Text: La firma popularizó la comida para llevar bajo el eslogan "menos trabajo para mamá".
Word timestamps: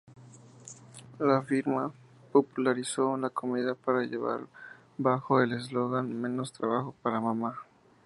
La 1.19 1.43
firma 1.43 1.93
popularizó 2.31 3.15
la 3.17 3.29
comida 3.29 3.75
para 3.75 4.01
llevar 4.01 4.47
bajo 4.97 5.39
el 5.43 5.53
eslogan 5.53 6.19
"menos 6.19 6.51
trabajo 6.53 6.95
para 7.03 7.21
mamá". 7.21 7.53